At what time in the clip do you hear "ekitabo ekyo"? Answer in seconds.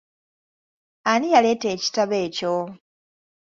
1.75-2.55